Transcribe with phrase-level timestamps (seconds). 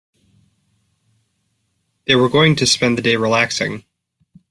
[2.07, 3.83] They were going to spend the day relaxing.